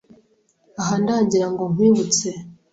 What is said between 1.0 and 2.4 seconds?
ndagira ngo nkwibutse